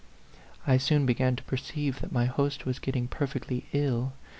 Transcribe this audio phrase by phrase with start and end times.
[0.65, 4.13] I soon began to perceive that my host was getting perfectly ill.